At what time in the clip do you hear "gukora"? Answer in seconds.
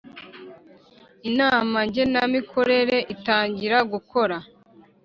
3.91-4.37